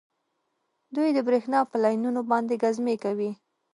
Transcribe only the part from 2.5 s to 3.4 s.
ګزمې کوي